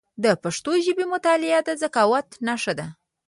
د 0.23 0.25
پښتو 0.43 0.71
ژبي 0.85 1.05
مطالعه 1.13 1.59
د 1.67 1.69
ذکاوت 1.81 2.27
نښه 2.47 2.73
ده. 2.79 2.87